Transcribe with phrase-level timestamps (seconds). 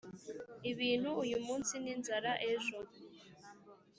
[0.71, 2.77] ibintu uyu munsi ninzara ejo.